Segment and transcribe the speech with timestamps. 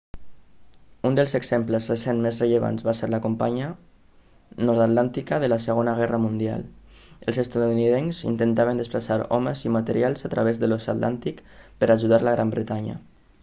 [1.07, 3.67] un dels exemples recents més rellevants va ser la campanya
[4.69, 6.65] nord-atlàntica de la segona guerra mundial
[7.27, 11.45] els estatunidencs intentaven desplaçar homes i materials a través de l'oceà atlàntic
[11.83, 12.99] per ajudar la gran bretanya